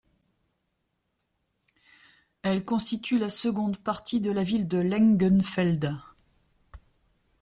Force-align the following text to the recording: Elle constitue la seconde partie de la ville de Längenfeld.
Elle 2.41 2.65
constitue 2.65 3.19
la 3.19 3.29
seconde 3.29 3.77
partie 3.77 4.19
de 4.19 4.31
la 4.31 4.41
ville 4.41 4.67
de 4.67 4.79
Längenfeld. 4.79 5.95